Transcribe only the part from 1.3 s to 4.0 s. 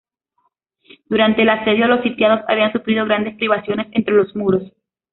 el asedio los sitiados habían sufrido grandes privaciones